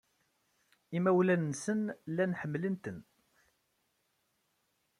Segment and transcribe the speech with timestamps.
[0.97, 2.97] Imawlan-nsen llan ḥemmlen-ten.